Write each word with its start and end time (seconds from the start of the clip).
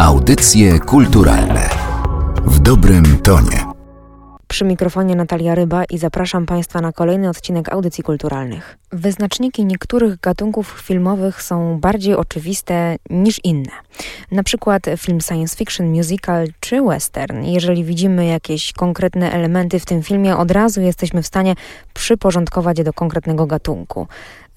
Audycje 0.00 0.78
kulturalne 0.78 1.70
w 2.46 2.58
dobrym 2.58 3.18
tonie. 3.22 3.64
Przy 4.48 4.64
mikrofonie 4.64 5.16
Natalia 5.16 5.54
Ryba 5.54 5.84
i 5.84 5.98
zapraszam 5.98 6.46
Państwa 6.46 6.80
na 6.80 6.92
kolejny 6.92 7.28
odcinek 7.28 7.72
audycji 7.72 8.04
kulturalnych. 8.04 8.78
Wyznaczniki 8.92 9.64
niektórych 9.64 10.20
gatunków 10.20 10.80
filmowych 10.82 11.42
są 11.42 11.80
bardziej 11.80 12.14
oczywiste 12.14 12.96
niż 13.10 13.44
inne. 13.44 13.70
Na 14.30 14.42
przykład 14.42 14.82
film 14.96 15.20
science 15.20 15.56
fiction, 15.56 15.86
musical 15.86 16.46
czy 16.60 16.82
western. 16.82 17.44
Jeżeli 17.44 17.84
widzimy 17.84 18.26
jakieś 18.26 18.72
konkretne 18.72 19.32
elementy 19.32 19.78
w 19.78 19.84
tym 19.84 20.02
filmie, 20.02 20.36
od 20.36 20.50
razu 20.50 20.80
jesteśmy 20.80 21.22
w 21.22 21.26
stanie 21.26 21.54
przyporządkować 21.94 22.78
je 22.78 22.84
do 22.84 22.92
konkretnego 22.92 23.46
gatunku. 23.46 24.06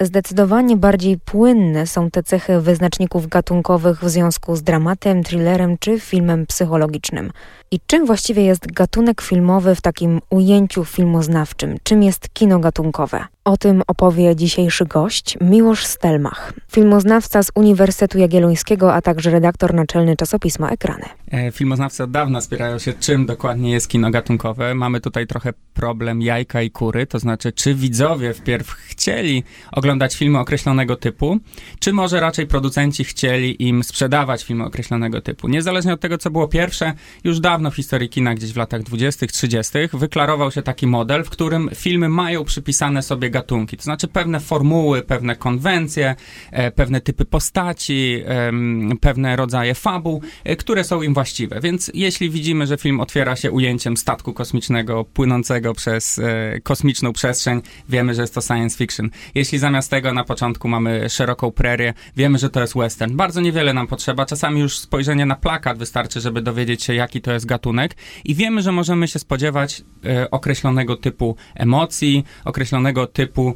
Zdecydowanie 0.02 0.77
bardziej 0.77 1.18
płynne 1.18 1.88
są 1.88 2.11
te 2.11 2.23
cechy 2.23 2.61
wyznaczników 2.61 3.27
gatunkowych 3.27 4.04
w 4.04 4.09
związku 4.09 4.55
z 4.55 4.63
dramatem, 4.63 5.23
thrillerem 5.23 5.77
czy 5.77 5.99
filmem 5.99 6.45
psychologicznym. 6.45 7.32
I 7.71 7.79
czym 7.88 8.05
właściwie 8.05 8.43
jest 8.43 8.71
gatunek 8.71 9.21
filmowy 9.21 9.76
w 9.76 9.82
takim 9.82 10.21
ujęciu 10.29 10.85
filmoznawczym? 10.85 11.77
Czym 11.84 12.04
jest 12.04 12.29
kino 12.34 12.59
gatunkowe? 12.59 13.26
O 13.45 13.58
tym 13.58 13.84
opowie 13.88 14.36
dzisiejszy 14.36 14.86
gość 14.86 15.38
Miłosz 15.41 15.86
Stelmach, 15.86 16.54
filmoznawca 16.72 17.44
z 17.44 17.52
Uniwersytetu 17.55 18.18
Jagiellońskiego, 18.18 18.94
a 18.94 19.02
także 19.02 19.32
redaktor 19.32 19.73
naczelny 19.73 20.16
czasopisma 20.16 20.70
Ekrany. 20.70 21.20
E, 21.31 21.52
filmoznawcy 21.52 22.03
od 22.03 22.12
dawna 22.12 22.41
spierają 22.41 22.80
się, 22.80 22.94
czym 22.94 23.26
dokładnie 23.26 23.71
jest 23.71 23.88
kino 23.88 24.12
gatunkowe. 24.12 24.76
Mamy 24.76 25.02
tutaj 25.02 25.27
trochę 25.27 25.54
problem 25.73 26.21
jajka 26.21 26.62
i 26.62 26.71
kury, 26.71 27.07
to 27.07 27.20
znaczy, 27.20 27.52
czy 27.52 27.76
widzowie 27.76 28.34
wpierw 28.34 28.71
chcieli 28.71 29.44
oglądać 29.71 30.16
filmy 30.16 30.40
określonego 30.40 30.95
typu, 30.95 31.38
czy 31.80 31.94
może 31.94 32.20
raczej 32.20 32.48
producenci 32.48 33.04
chcieli 33.04 33.63
im 33.67 33.84
sprzedawać 33.84 34.44
filmy 34.44 34.63
określonego 34.63 35.21
typu. 35.21 35.48
Niezależnie 35.48 35.94
od 35.94 36.02
tego, 36.02 36.17
co 36.17 36.31
było 36.31 36.48
pierwsze, 36.48 36.94
już 37.23 37.40
dawno 37.40 37.71
w 37.71 37.76
historii 37.76 38.09
kina, 38.09 38.35
gdzieś 38.35 38.54
w 38.54 38.57
latach 38.57 38.84
20., 38.84 39.27
30., 39.27 39.74
wyklarował 39.93 40.52
się 40.52 40.62
taki 40.62 40.87
model, 40.87 41.24
w 41.24 41.29
którym 41.29 41.70
filmy 41.76 42.09
mają 42.09 42.43
przypisane 42.43 43.02
sobie 43.02 43.29
gatunki, 43.29 43.77
to 43.77 43.84
znaczy 43.84 44.07
pewne 44.07 44.40
formuły, 44.40 45.02
pewne 45.02 45.35
konwencje, 45.35 46.15
e, 46.52 46.71
pewne 46.71 47.02
typy 47.02 47.26
postaci, 47.26 48.24
pewne 49.02 49.35
rodzaje 49.35 49.76
fabuł, 49.76 50.21
e, 50.43 50.55
które 50.55 50.84
są 50.84 51.02
im 51.02 51.13
właściwe. 51.22 51.60
Więc 51.62 51.91
jeśli 51.94 52.30
widzimy, 52.30 52.68
że 52.68 52.77
film 52.77 53.00
otwiera 53.00 53.36
się 53.36 53.52
ujęciem 53.52 53.98
statku 53.98 54.34
kosmicznego 54.34 55.05
płynącego 55.05 55.74
przez 55.74 56.20
e, 56.20 56.60
kosmiczną 56.64 57.14
przestrzeń, 57.14 57.62
wiemy, 57.90 58.14
że 58.14 58.22
jest 58.22 58.36
to 58.36 58.41
science 58.41 58.77
fiction. 58.77 59.10
Jeśli 59.36 59.58
zamiast 59.60 59.92
tego 59.92 60.14
na 60.14 60.24
początku 60.24 60.68
mamy 60.68 61.10
szeroką 61.10 61.52
prerię, 61.52 61.94
wiemy, 62.16 62.38
że 62.38 62.49
to 62.49 62.62
jest 62.62 62.74
western. 62.74 63.16
Bardzo 63.16 63.42
niewiele 63.42 63.74
nam 63.74 63.88
potrzeba. 63.88 64.25
Czasami 64.25 64.59
już 64.59 64.80
spojrzenie 64.80 65.25
na 65.25 65.36
plakat 65.36 65.78
wystarczy, 65.78 66.22
żeby 66.22 66.42
dowiedzieć 66.42 66.84
się, 66.84 66.94
jaki 66.94 67.22
to 67.22 67.31
jest 67.31 67.46
gatunek 67.46 67.96
i 68.25 68.36
wiemy, 68.36 68.62
że 68.62 68.72
możemy 68.72 69.08
się 69.08 69.19
spodziewać 69.19 69.84
określonego 70.31 70.96
typu 70.96 71.36
emocji, 71.56 72.24
określonego 72.46 73.08
typu 73.08 73.56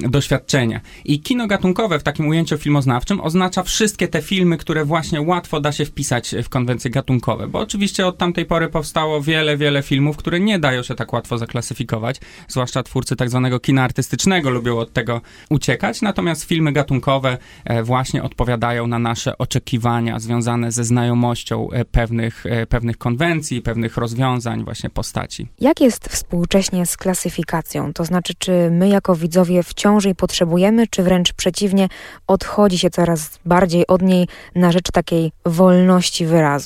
doświadczenia. 0.00 0.80
I 1.04 1.20
kino 1.20 1.46
gatunkowe 1.46 1.98
w 1.98 2.02
takim 2.02 2.28
ujęciu 2.28 2.58
filmoznawczym 2.58 3.20
oznacza 3.20 3.62
wszystkie 3.62 4.08
te 4.08 4.22
filmy, 4.22 4.56
które 4.56 4.84
właśnie 4.84 5.20
łatwo 5.20 5.60
da 5.60 5.72
się 5.72 5.84
wpisać 5.84 6.34
w 6.42 6.48
konwencje 6.70 6.90
gatunkowe, 6.90 7.48
bo 7.48 7.58
oczywiście 7.58 8.06
od 8.06 8.18
tamtej 8.18 8.46
pory 8.46 8.68
powstało 8.68 9.22
wiele, 9.22 9.56
wiele 9.56 9.82
filmów, 9.82 10.16
które 10.16 10.40
nie 10.40 10.58
dają 10.58 10.82
się 10.82 10.94
tak 10.94 11.12
łatwo 11.12 11.38
zaklasyfikować, 11.38 12.20
zwłaszcza 12.48 12.82
twórcy 12.82 13.16
tak 13.16 13.30
zwanego 13.30 13.60
kina 13.60 13.82
artystycznego 13.82 14.50
lubią 14.50 14.78
od 14.78 14.92
tego 14.92 15.20
uciekać, 15.50 16.02
natomiast 16.02 16.44
filmy 16.44 16.72
gatunkowe 16.72 17.38
e, 17.64 17.82
właśnie 17.82 18.22
odpowiadają 18.22 18.86
na 18.86 18.98
nasze 18.98 19.38
oczekiwania 19.38 20.18
związane 20.20 20.72
ze 20.72 20.84
znajomością 20.84 21.70
e, 21.70 21.84
pewnych, 21.84 22.46
e, 22.46 22.66
pewnych 22.66 22.98
konwencji, 22.98 23.62
pewnych 23.62 23.96
rozwiązań, 23.96 24.64
właśnie 24.64 24.90
postaci. 24.90 25.48
Jak 25.60 25.80
jest 25.80 26.08
współcześnie 26.08 26.86
z 26.86 26.96
klasyfikacją? 26.96 27.92
To 27.92 28.04
znaczy, 28.04 28.34
czy 28.38 28.70
my 28.70 28.88
jako 28.88 29.16
widzowie 29.16 29.62
wciąż 29.62 30.04
jej 30.04 30.14
potrzebujemy, 30.14 30.86
czy 30.86 31.02
wręcz 31.02 31.32
przeciwnie, 31.32 31.88
odchodzi 32.26 32.78
się 32.78 32.90
coraz 32.90 33.38
bardziej 33.44 33.86
od 33.86 34.02
niej 34.02 34.28
na 34.54 34.72
rzecz 34.72 34.90
takiej 34.92 35.32
wolności 35.46 36.26
wyrazu? 36.26 36.59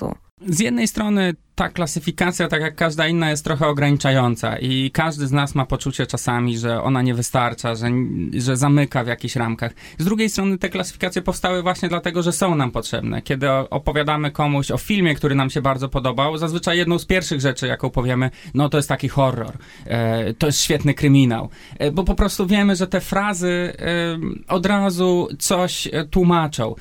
Z 0.46 0.60
jednej 0.60 0.88
strony 0.88 1.34
ta 1.54 1.68
klasyfikacja, 1.68 2.48
tak 2.48 2.60
jak 2.60 2.74
każda 2.74 3.08
inna, 3.08 3.30
jest 3.30 3.44
trochę 3.44 3.66
ograniczająca 3.66 4.58
i 4.58 4.90
każdy 4.90 5.26
z 5.26 5.32
nas 5.32 5.54
ma 5.54 5.66
poczucie 5.66 6.06
czasami, 6.06 6.58
że 6.58 6.82
ona 6.82 7.02
nie 7.02 7.14
wystarcza, 7.14 7.74
że, 7.74 7.90
że 8.38 8.56
zamyka 8.56 9.04
w 9.04 9.06
jakichś 9.06 9.36
ramkach. 9.36 9.72
Z 9.98 10.04
drugiej 10.04 10.30
strony 10.30 10.58
te 10.58 10.68
klasyfikacje 10.68 11.22
powstały 11.22 11.62
właśnie 11.62 11.88
dlatego, 11.88 12.22
że 12.22 12.32
są 12.32 12.54
nam 12.54 12.70
potrzebne. 12.70 13.22
Kiedy 13.22 13.50
opowiadamy 13.50 14.30
komuś 14.30 14.70
o 14.70 14.78
filmie, 14.78 15.14
który 15.14 15.34
nam 15.34 15.50
się 15.50 15.62
bardzo 15.62 15.88
podobał, 15.88 16.38
zazwyczaj 16.38 16.78
jedną 16.78 16.98
z 16.98 17.04
pierwszych 17.04 17.40
rzeczy, 17.40 17.66
jaką 17.66 17.90
powiemy, 17.90 18.30
no 18.54 18.68
to 18.68 18.78
jest 18.78 18.88
taki 18.88 19.08
horror, 19.08 19.52
e, 19.86 20.34
to 20.34 20.46
jest 20.46 20.60
świetny 20.60 20.94
kryminał, 20.94 21.48
e, 21.78 21.90
bo 21.90 22.04
po 22.04 22.14
prostu 22.14 22.46
wiemy, 22.46 22.76
że 22.76 22.86
te 22.86 23.00
frazy 23.00 23.72
e, 23.78 24.18
od 24.48 24.66
razu 24.66 25.28
coś 25.38 25.88
tłumaczą. 26.10 26.74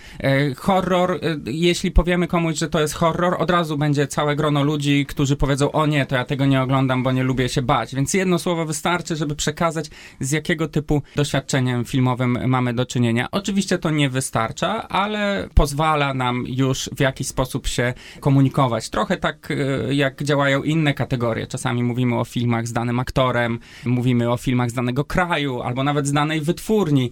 Horror, 0.57 1.19
jeśli 1.45 1.91
powiemy 1.91 2.27
komuś, 2.27 2.57
że 2.57 2.69
to 2.69 2.79
jest 2.81 2.93
horror, 2.93 3.35
od 3.39 3.51
razu 3.51 3.77
będzie 3.77 4.07
całe 4.07 4.35
grono 4.35 4.62
ludzi, 4.63 5.05
którzy 5.05 5.35
powiedzą, 5.35 5.71
o 5.71 5.85
nie, 5.85 6.05
to 6.05 6.15
ja 6.15 6.25
tego 6.25 6.45
nie 6.45 6.61
oglądam, 6.61 7.03
bo 7.03 7.11
nie 7.11 7.23
lubię 7.23 7.49
się 7.49 7.61
bać. 7.61 7.95
Więc 7.95 8.13
jedno 8.13 8.39
słowo 8.39 8.65
wystarczy, 8.65 9.15
żeby 9.15 9.35
przekazać, 9.35 9.89
z 10.19 10.31
jakiego 10.31 10.67
typu 10.67 11.01
doświadczeniem 11.15 11.85
filmowym 11.85 12.39
mamy 12.47 12.73
do 12.73 12.85
czynienia. 12.85 13.27
Oczywiście 13.31 13.77
to 13.77 13.89
nie 13.89 14.09
wystarcza, 14.09 14.87
ale 14.87 15.47
pozwala 15.53 16.13
nam 16.13 16.43
już 16.47 16.89
w 16.95 16.99
jakiś 16.99 17.27
sposób 17.27 17.67
się 17.67 17.93
komunikować. 18.19 18.89
Trochę 18.89 19.17
tak, 19.17 19.51
e, 19.51 19.93
jak 19.93 20.23
działają 20.23 20.63
inne 20.63 20.93
kategorie. 20.93 21.47
Czasami 21.47 21.83
mówimy 21.83 22.19
o 22.19 22.25
filmach 22.25 22.67
z 22.67 22.73
danym 22.73 22.99
aktorem, 22.99 23.59
mówimy 23.85 24.31
o 24.31 24.37
filmach 24.37 24.69
z 24.69 24.73
danego 24.73 25.05
kraju, 25.05 25.61
albo 25.61 25.83
nawet 25.83 26.07
z 26.07 26.11
danej 26.11 26.41
wytwórni. 26.41 27.11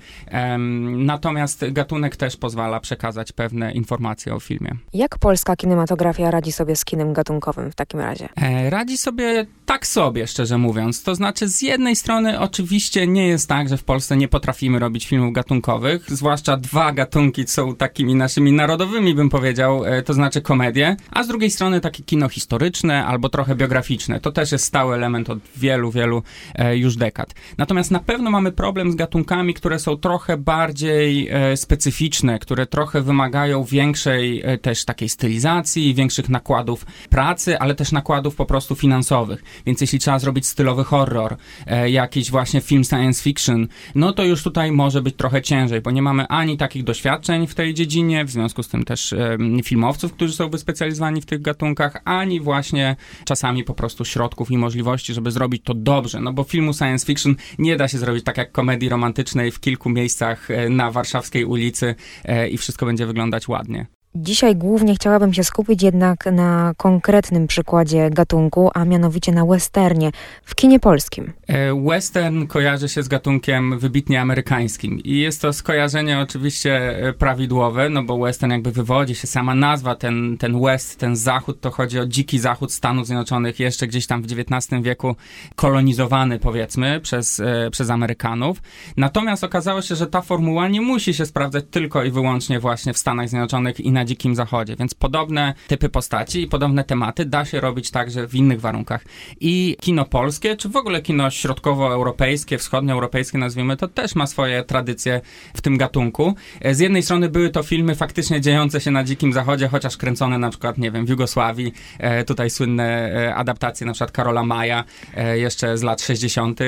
Natomiast 0.97 1.66
gatunek 1.72 2.16
też 2.16 2.38
pozwala 2.38 2.79
przekazać 2.79 3.31
pewne 3.31 3.72
informacje 3.72 4.35
o 4.35 4.39
filmie. 4.39 4.75
Jak 4.94 5.18
polska 5.19 5.56
kinematografia 5.56 6.31
radzi 6.31 6.51
sobie 6.51 6.75
z 6.75 6.85
kinem 6.85 7.13
gatunkowym? 7.13 7.41
W 7.72 7.75
takim 7.75 8.00
razie? 8.00 8.29
E, 8.35 8.69
radzi 8.69 8.97
sobie 8.97 9.46
tak 9.66 9.88
sobie, 9.88 10.28
szczerze 10.28 10.57
mówiąc. 10.57 11.03
To 11.03 11.16
znaczy, 11.16 11.47
z 11.47 11.62
jednej 11.62 11.96
strony 11.96 12.40
oczywiście 12.40 13.07
nie 13.07 13.28
jest 13.28 13.50
tak, 13.50 13.69
że 13.69 13.78
w 13.78 13.84
Polsce 13.84 14.18
nie 14.18 14.28
potrafimy 14.28 14.79
robić 14.79 15.07
filmów 15.07 15.34
gatunkowych, 15.34 16.06
zwłaszcza 16.07 16.57
dwa 16.57 16.91
gatunki 16.91 17.47
są 17.47 17.75
takimi 17.75 18.16
naszymi 18.16 18.51
narodowymi, 18.51 19.16
bym 19.16 19.30
powiedział, 19.30 19.85
e, 19.85 20.01
to 20.01 20.13
znaczy 20.13 20.41
komedie, 20.41 20.96
a 21.12 21.24
z 21.24 21.28
drugiej 21.28 21.51
strony 21.51 21.81
takie 21.81 22.03
kino 22.03 22.30
historyczne 22.30 23.06
albo 23.06 23.30
trochę 23.30 23.56
biograficzne. 23.56 24.19
To 24.19 24.31
też 24.31 24.51
jest 24.51 24.66
stały 24.66 24.96
element 24.96 25.30
od 25.30 25.40
wielu, 25.57 25.91
wielu 25.91 26.24
e, 26.56 26.78
już 26.78 26.96
dekad. 26.96 27.34
Natomiast 27.57 27.91
na 27.91 28.00
pewno 28.00 28.31
mamy 28.31 28.51
problem 28.51 28.91
z 28.91 28.96
gatunkami, 28.96 29.53
które 29.53 29.80
są 29.80 29.97
trochę 29.97 30.38
bardziej 30.38 31.30
specyficzne, 31.56 32.40
które 32.40 32.66
trochę 32.66 33.01
wymagają 33.01 33.63
większej 33.63 34.44
też 34.62 34.85
takiej 34.85 35.09
stylizacji, 35.09 35.94
większych 35.94 36.30
nakładów 36.30 36.85
pracy, 37.09 37.31
pracy, 37.31 37.59
ale 37.59 37.75
też 37.75 37.92
nakładów 37.92 38.36
po 38.36 38.46
prostu 38.46 38.75
finansowych. 38.75 39.44
Więc 39.66 39.81
jeśli 39.81 40.00
trzeba 40.00 40.19
zrobić 40.19 40.47
stylowy 40.47 40.84
horror, 40.84 41.38
e, 41.68 41.90
jakiś 41.90 42.31
właśnie 42.31 42.62
film 42.62 42.84
science 42.84 43.24
fiction, 43.24 43.68
no 43.96 44.14
to 44.14 44.24
już 44.24 44.44
tutaj 44.44 44.72
może 44.72 45.02
być 45.02 45.16
trochę 45.16 45.42
ciężej, 45.42 45.81
bo 45.81 45.92
nie 45.92 46.02
mamy 46.02 46.28
ani 46.28 46.58
takich 46.58 46.84
doświadczeń 46.84 47.47
w 47.47 47.56
tej 47.56 47.74
dziedzinie, 47.74 48.25
w 48.25 48.30
związku 48.30 48.64
z 48.64 48.68
tym 48.68 48.84
też 48.84 49.14
e, 49.14 49.38
filmowców, 49.64 50.14
którzy 50.14 50.34
są 50.34 50.50
wyspecjalizowani 50.50 51.22
w 51.22 51.25
tych 51.25 51.42
gatunkach, 51.42 52.02
ani 52.06 52.40
właśnie 52.40 52.96
czasami 53.25 53.63
po 53.63 53.74
prostu 53.74 54.06
środków 54.06 54.52
i 54.52 54.58
możliwości, 54.58 55.13
żeby 55.13 55.31
zrobić 55.31 55.63
to 55.63 55.74
dobrze. 55.74 56.19
No 56.19 56.34
bo 56.34 56.44
filmu 56.44 56.74
science 56.74 57.06
fiction 57.06 57.36
nie 57.59 57.78
da 57.78 57.88
się 57.88 57.98
zrobić 57.98 58.24
tak 58.24 58.38
jak 58.38 58.52
komedii 58.52 58.90
romantycznej 58.90 59.52
w 59.52 59.59
kilku 59.59 59.90
miejscach 59.90 60.52
e, 60.52 60.69
na 60.69 60.92
warszawskiej 60.92 61.46
ulicy 61.46 61.96
e, 62.25 62.50
i 62.50 62.58
wszystko 62.58 62.86
będzie 62.86 63.06
wyglądać 63.06 63.48
ładnie. 63.48 64.00
Dzisiaj 64.16 64.56
głównie 64.56 64.96
chciałabym 64.96 65.34
się 65.34 65.44
skupić 65.44 65.84
jednak 65.84 66.25
na 66.25 66.74
konkretnym 66.78 67.48
przykładzie 67.48 68.10
gatunku, 68.10 68.69
a 68.74 68.86
mianowicie 68.86 69.31
na 69.31 69.46
westernie 69.46 70.12
w 70.44 70.56
kinie 70.56 70.80
polskim. 70.80 71.34
E, 71.48 71.81
western 71.90 72.48
kojarzy 72.48 72.90
się 72.90 73.04
z 73.04 73.08
gatunkiem 73.08 73.80
wybitnie 73.80 74.22
amerykańskim 74.22 75.00
i 75.00 75.19
jest 75.19 75.42
to 75.42 75.54
skojarzenie 75.54 76.19
oczywiście 76.19 76.98
e, 77.08 77.13
prawidłowe, 77.13 77.90
no 77.90 78.04
bo 78.04 78.18
western 78.18 78.52
jakby 78.52 78.72
wywodzi 78.72 79.16
się, 79.16 79.28
sama 79.28 79.56
nazwa, 79.56 79.96
ten, 79.96 80.38
ten 80.38 80.62
west, 80.62 81.00
ten 81.00 81.16
zachód, 81.16 81.62
to 81.62 81.72
chodzi 81.72 82.00
o 82.00 82.06
dziki 82.06 82.40
zachód 82.40 82.74
Stanów 82.74 83.07
Zjednoczonych, 83.07 83.60
jeszcze 83.60 83.88
gdzieś 83.88 84.07
tam 84.07 84.22
w 84.22 84.25
XIX 84.25 84.81
wieku 84.81 85.16
kolonizowany 85.56 86.40
powiedzmy 86.40 87.00
przez, 87.00 87.40
e, 87.40 87.69
przez 87.72 87.90
Amerykanów. 87.90 88.62
Natomiast 88.98 89.44
okazało 89.44 89.81
się, 89.81 89.96
że 89.96 90.07
ta 90.07 90.22
formuła 90.22 90.68
nie 90.68 90.81
musi 90.81 91.14
się 91.14 91.25
sprawdzać 91.25 91.66
tylko 91.72 92.04
i 92.04 92.12
wyłącznie 92.12 92.60
właśnie 92.60 92.94
w 92.94 92.98
Stanach 92.98 93.30
Zjednoczonych 93.30 93.80
i 93.80 93.92
na 93.92 94.00
na 94.01 94.06
Dzikim 94.06 94.36
Zachodzie, 94.36 94.75
więc 94.75 94.94
podobne 94.94 95.53
typy 95.68 95.89
postaci 95.89 96.42
i 96.42 96.48
podobne 96.48 96.83
tematy 96.83 97.25
da 97.25 97.45
się 97.45 97.59
robić 97.59 97.92
także 97.92 98.27
w 98.27 98.36
innych 98.36 98.62
warunkach. 98.62 99.06
I 99.39 99.77
kino 99.81 100.06
polskie, 100.06 100.56
czy 100.56 100.69
w 100.69 100.75
ogóle 100.75 101.01
kino 101.01 101.30
środkowoeuropejskie, 101.30 102.57
wschodnioeuropejskie 102.57 103.38
nazwijmy, 103.38 103.77
to 103.77 103.88
też 103.88 104.15
ma 104.15 104.27
swoje 104.27 104.63
tradycje 104.63 105.21
w 105.53 105.62
tym 105.62 105.77
gatunku. 105.77 106.36
Z 106.71 106.80
jednej 106.80 107.03
strony 107.03 107.30
były 107.30 107.50
to 107.50 107.63
filmy 107.63 107.95
faktycznie 107.95 108.42
dziejące 108.42 108.81
się 108.81 108.92
na 108.92 109.03
Dzikim 109.03 109.33
Zachodzie, 109.33 109.68
chociaż 109.68 109.98
kręcone 109.98 110.38
na 110.38 110.50
przykład, 110.50 110.77
nie 110.77 110.92
wiem, 110.92 111.06
w 111.06 111.09
Jugosławii, 111.09 111.74
e, 112.00 112.24
tutaj 112.24 112.50
słynne 112.50 113.13
e, 113.13 113.36
adaptacje 113.36 113.88
na 113.88 113.94
przykład 113.94 114.12
Karola 114.12 114.44
Maja, 114.44 114.83
e, 115.15 115.38
jeszcze 115.38 115.77
z 115.77 115.83
lat 115.83 116.01
60. 116.01 116.59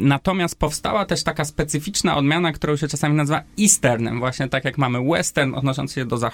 Natomiast 0.00 0.58
powstała 0.58 1.04
też 1.04 1.22
taka 1.22 1.44
specyficzna 1.44 2.16
odmiana, 2.16 2.52
którą 2.52 2.76
się 2.76 2.88
czasami 2.88 3.14
nazywa 3.14 3.42
Easternem, 3.60 4.18
właśnie 4.18 4.48
tak 4.48 4.64
jak 4.64 4.78
mamy 4.78 4.98
western 5.10 5.54
odnoszący 5.54 5.94
się 5.94 6.04
do 6.04 6.16
zachodu, 6.16 6.33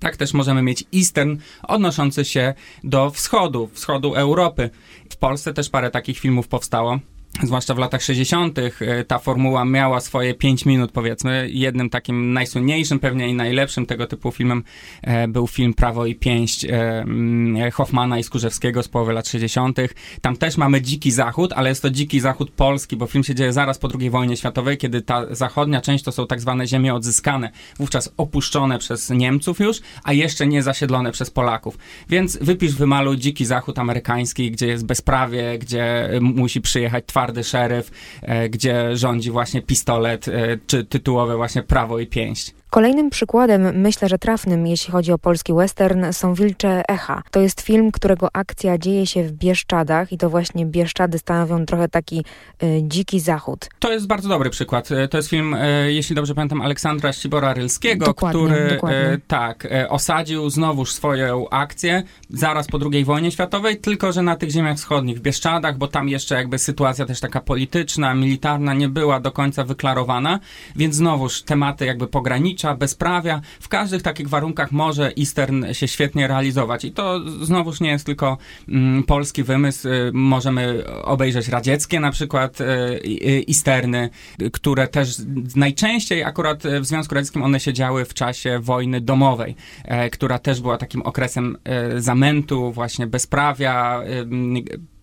tak 0.00 0.16
też 0.16 0.34
możemy 0.34 0.62
mieć 0.62 0.84
Eastern 0.94 1.36
odnoszący 1.62 2.24
się 2.24 2.54
do 2.84 3.10
wschodu, 3.10 3.70
wschodu 3.72 4.14
Europy. 4.14 4.70
W 5.10 5.16
Polsce 5.16 5.54
też 5.54 5.70
parę 5.70 5.90
takich 5.90 6.18
filmów 6.18 6.48
powstało 6.48 6.98
zwłaszcza 7.42 7.74
w 7.74 7.78
latach 7.78 8.02
60., 8.02 8.58
e, 8.58 9.04
ta 9.04 9.18
formuła 9.18 9.64
miała 9.64 10.00
swoje 10.00 10.34
5 10.34 10.66
minut, 10.66 10.92
powiedzmy. 10.92 11.48
Jednym 11.50 11.90
takim 11.90 12.32
najsłynniejszym, 12.32 12.98
pewnie 12.98 13.28
i 13.28 13.34
najlepszym 13.34 13.86
tego 13.86 14.06
typu 14.06 14.32
filmem 14.32 14.64
e, 15.02 15.28
był 15.28 15.46
film 15.46 15.74
Prawo 15.74 16.06
i 16.06 16.14
Pięść 16.14 16.64
e, 16.64 16.68
mm, 17.00 17.70
Hoffmana 17.70 18.18
i 18.18 18.22
Skurzewskiego 18.22 18.82
z 18.82 18.88
połowy 18.88 19.12
lat 19.12 19.28
60. 19.28 19.78
Tam 20.20 20.36
też 20.36 20.56
mamy 20.56 20.82
dziki 20.82 21.10
zachód, 21.10 21.52
ale 21.52 21.68
jest 21.68 21.82
to 21.82 21.90
dziki 21.90 22.20
zachód 22.20 22.50
polski, 22.50 22.96
bo 22.96 23.06
film 23.06 23.24
się 23.24 23.34
dzieje 23.34 23.52
zaraz 23.52 23.78
po 23.78 23.88
II 24.00 24.10
wojnie 24.10 24.36
światowej, 24.36 24.78
kiedy 24.78 25.02
ta 25.02 25.34
zachodnia 25.34 25.80
część 25.80 26.04
to 26.04 26.12
są 26.12 26.26
tak 26.26 26.40
zwane 26.40 26.66
ziemie 26.66 26.94
odzyskane, 26.94 27.50
wówczas 27.78 28.12
opuszczone 28.16 28.78
przez 28.78 29.10
Niemców 29.10 29.60
już, 29.60 29.80
a 30.04 30.12
jeszcze 30.12 30.46
nie 30.46 30.62
zasiedlone 30.62 31.12
przez 31.12 31.30
Polaków. 31.30 31.78
Więc 32.08 32.38
wypisz, 32.40 32.74
wymaluj 32.74 33.18
dziki 33.18 33.44
zachód 33.44 33.78
amerykański, 33.78 34.50
gdzie 34.50 34.66
jest 34.66 34.86
bezprawie, 34.86 35.58
gdzie 35.58 36.10
musi 36.20 36.60
przyjechać 36.60 37.04
twardy 37.18 37.44
szeryf, 37.44 37.90
e, 38.22 38.48
gdzie 38.48 38.96
rządzi 38.96 39.30
właśnie 39.30 39.62
pistolet, 39.62 40.28
e, 40.28 40.32
czy 40.66 40.84
tytułowe 40.84 41.36
właśnie 41.36 41.62
prawo 41.62 41.98
i 41.98 42.06
pięść. 42.06 42.54
Kolejnym 42.70 43.10
przykładem, 43.10 43.80
myślę, 43.80 44.08
że 44.08 44.18
trafnym, 44.18 44.66
jeśli 44.66 44.92
chodzi 44.92 45.12
o 45.12 45.18
polski 45.18 45.52
western, 45.52 46.12
są 46.12 46.34
Wilcze 46.34 46.82
Echa. 46.88 47.22
To 47.30 47.40
jest 47.40 47.60
film, 47.60 47.92
którego 47.92 48.28
akcja 48.32 48.78
dzieje 48.78 49.06
się 49.06 49.24
w 49.24 49.32
Bieszczadach 49.32 50.12
i 50.12 50.18
to 50.18 50.30
właśnie 50.30 50.66
Bieszczady 50.66 51.18
stanowią 51.18 51.66
trochę 51.66 51.88
taki 51.88 52.24
y, 52.62 52.80
dziki 52.82 53.20
zachód. 53.20 53.68
To 53.78 53.92
jest 53.92 54.06
bardzo 54.06 54.28
dobry 54.28 54.50
przykład. 54.50 54.92
E, 54.92 55.08
to 55.08 55.16
jest 55.16 55.28
film, 55.28 55.54
e, 55.54 55.92
jeśli 55.92 56.16
dobrze 56.16 56.34
pamiętam, 56.34 56.62
Aleksandra 56.62 57.10
Ścibora-Rylskiego, 57.10 58.04
dokładnie, 58.04 58.40
który 58.40 58.60
e, 58.60 58.74
dokładnie. 58.74 59.18
tak 59.28 59.66
e, 59.66 59.88
osadził 59.88 60.50
znowuż 60.50 60.92
swoją 60.92 61.48
akcję 61.50 62.02
zaraz 62.30 62.66
po 62.66 62.78
II 62.92 63.04
wojnie 63.04 63.30
światowej, 63.30 63.76
tylko 63.76 64.12
że 64.12 64.22
na 64.22 64.36
tych 64.36 64.50
ziemiach 64.50 64.76
wschodnich, 64.76 65.18
w 65.18 65.20
Bieszczadach, 65.20 65.78
bo 65.78 65.88
tam 65.88 66.08
jeszcze 66.08 66.34
jakby 66.34 66.58
sytuacja 66.58 67.06
też 67.06 67.20
taka 67.20 67.40
polityczna, 67.40 68.14
militarna 68.14 68.74
nie 68.74 68.88
była 68.88 69.20
do 69.20 69.32
końca 69.32 69.64
wyklarowana, 69.64 70.40
więc 70.76 70.94
znowuż 70.94 71.42
tematy 71.42 71.86
jakby 71.86 72.06
pograniczne, 72.06 72.57
bezprawia. 72.78 73.40
W 73.60 73.68
każdych 73.68 74.02
takich 74.02 74.28
warunkach 74.28 74.72
może 74.72 75.12
Eastern 75.18 75.72
się 75.72 75.88
świetnie 75.88 76.26
realizować. 76.26 76.84
I 76.84 76.92
to 76.92 77.20
znowuż 77.44 77.80
nie 77.80 77.90
jest 77.90 78.06
tylko 78.06 78.38
mm, 78.68 79.02
polski 79.02 79.42
wymysł. 79.42 79.88
Y, 79.88 80.10
możemy 80.12 80.84
obejrzeć 81.02 81.48
radzieckie 81.48 82.00
na 82.00 82.10
przykład 82.10 82.60
y, 82.60 82.64
y, 82.64 83.44
Easterny, 83.48 84.10
które 84.52 84.88
też 84.88 85.16
najczęściej 85.56 86.24
akurat 86.24 86.62
w 86.80 86.86
Związku 86.86 87.14
Radzieckim 87.14 87.42
one 87.42 87.60
się 87.60 87.72
działy 87.72 88.04
w 88.04 88.14
czasie 88.14 88.58
wojny 88.58 89.00
domowej, 89.00 89.54
e, 89.84 90.10
która 90.10 90.38
też 90.38 90.60
była 90.60 90.78
takim 90.78 91.02
okresem 91.02 91.56
e, 91.64 92.00
zamętu, 92.00 92.72
właśnie 92.72 93.06
bezprawia, 93.06 94.02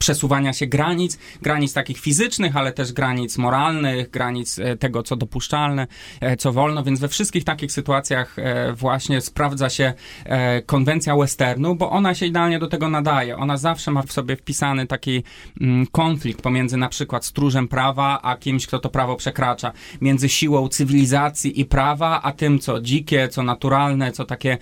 przesuwania 0.06 0.54
się 0.54 0.68
granic, 0.68 1.18
granic 1.42 1.74
takich 1.74 2.00
fizycznych, 2.00 2.58
ale 2.58 2.74
też 2.74 2.94
granic 2.94 3.38
moralnych, 3.38 4.10
granic 4.10 4.60
e, 4.60 4.78
tego, 4.78 5.04
co 5.04 5.16
dopuszczalne, 5.16 5.88
e, 6.22 6.38
co 6.38 6.54
wolno, 6.54 6.84
więc 6.84 7.00
we 7.00 7.08
wszystkich 7.08 7.44
takich 7.44 7.72
sytuacjach 7.72 8.40
e, 8.40 8.74
właśnie 8.74 9.22
sprawdza 9.22 9.70
się 9.70 9.94
konwencja 10.66 11.16
westernu, 11.16 11.76
bo 11.76 11.90
ona 11.90 12.16
się 12.16 12.26
idealnie 12.26 12.60
do 12.60 12.68
tego 12.68 12.90
nadaje. 12.90 13.38
Ona 13.38 13.58
zawsze 13.58 13.92
ma 13.92 14.02
w 14.02 14.12
sobie 14.12 14.36
wpisany 14.36 14.88
taki 14.88 15.24
mm, 15.62 15.88
konflikt 15.88 16.42
pomiędzy 16.42 16.78
na 16.78 16.90
przykład 16.90 17.26
stróżem 17.26 17.68
prawa, 17.68 18.22
a 18.22 18.38
kimś, 18.38 18.68
kto 18.68 18.80
to 18.80 18.90
prawo 18.90 19.16
przekracza. 19.16 19.72
Między 20.02 20.30
siłą 20.30 20.68
cywilizacji 20.68 21.62
i 21.62 21.66
prawa, 21.66 22.22
a 22.22 22.32
tym, 22.32 22.60
co 22.60 22.82
dzikie, 22.82 23.28
co 23.30 23.44
naturalne, 23.44 24.12
co 24.12 24.26
takie 24.26 24.58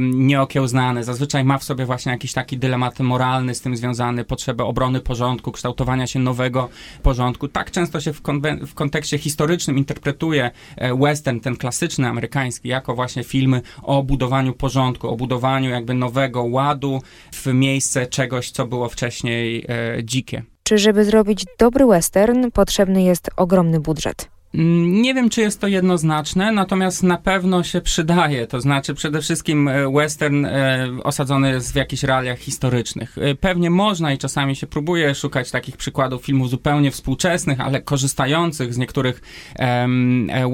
nieokiełznane. 0.00 1.04
Zazwyczaj 1.04 1.44
ma 1.44 1.58
w 1.58 1.64
sobie 1.64 1.86
właśnie 1.86 2.12
jakiś 2.12 2.32
taki 2.32 2.58
dylemat 2.58 3.00
moralny 3.00 3.54
z 3.54 3.60
tym 3.60 3.76
związany, 3.76 4.24
potrzebę 4.24 4.64
obrony 4.76 5.00
porządku, 5.00 5.52
kształtowania 5.52 6.06
się 6.06 6.18
nowego 6.18 6.68
porządku. 7.02 7.48
Tak 7.48 7.70
często 7.70 8.00
się 8.00 8.12
w, 8.12 8.22
w 8.66 8.74
kontekście 8.74 9.18
historycznym 9.18 9.78
interpretuje 9.78 10.50
e, 10.76 10.94
western, 10.94 11.40
ten 11.40 11.56
klasyczny 11.56 12.08
amerykański, 12.08 12.68
jako 12.68 12.94
właśnie 12.94 13.24
filmy 13.24 13.62
o 13.82 14.02
budowaniu 14.02 14.52
porządku, 14.52 15.08
o 15.08 15.16
budowaniu 15.16 15.70
jakby 15.70 15.94
nowego 15.94 16.42
ładu 16.42 17.02
w 17.32 17.46
miejsce 17.46 18.06
czegoś, 18.06 18.50
co 18.50 18.66
było 18.66 18.88
wcześniej 18.88 19.64
e, 19.68 20.04
dzikie. 20.04 20.42
Czy 20.62 20.78
żeby 20.78 21.04
zrobić 21.04 21.44
dobry 21.58 21.86
western, 21.86 22.50
potrzebny 22.50 23.02
jest 23.02 23.30
ogromny 23.36 23.80
budżet? 23.80 24.35
Mm, 24.56 25.02
nie 25.02 25.14
wiem, 25.14 25.30
czy 25.30 25.40
jest 25.40 25.60
to 25.60 25.66
jednoznaczne, 25.66 26.52
natomiast 26.52 27.02
na 27.02 27.18
pewno 27.18 27.62
się 27.62 27.80
przydaje. 27.80 28.46
To 28.46 28.60
znaczy, 28.60 28.94
przede 28.94 29.20
wszystkim 29.20 29.68
e, 29.68 29.92
western 29.92 30.44
e, 30.44 30.88
osadzony 31.04 31.50
jest 31.50 31.72
w 31.72 31.76
jakichś 31.76 32.02
realiach 32.02 32.38
historycznych. 32.38 33.18
E, 33.18 33.34
pewnie 33.34 33.70
można 33.70 34.12
i 34.12 34.18
czasami 34.18 34.56
się 34.56 34.66
próbuje 34.66 35.14
szukać 35.14 35.50
takich 35.50 35.76
przykładów 35.76 36.24
filmów 36.24 36.50
zupełnie 36.50 36.90
współczesnych, 36.90 37.60
ale 37.60 37.82
korzystających 37.82 38.74
z 38.74 38.78
niektórych 38.78 39.22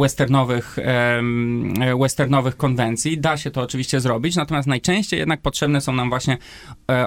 westernowych, 0.01 0.77
westernowych 2.01 2.57
konwencji. 2.57 3.19
Da 3.19 3.37
się 3.37 3.51
to 3.51 3.61
oczywiście 3.63 4.01
zrobić, 4.01 4.37
natomiast 4.37 4.69
najczęściej 4.69 5.19
jednak 5.19 5.41
potrzebne 5.41 5.81
są 5.81 5.93
nam 5.93 6.09
właśnie 6.09 6.39